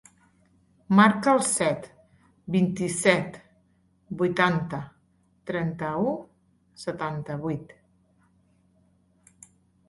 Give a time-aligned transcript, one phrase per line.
[0.99, 1.83] Marca el set,
[2.55, 3.37] vint-i-set,
[4.23, 4.79] vuitanta,
[5.53, 6.15] trenta-u,
[6.87, 7.77] setanta-vuit.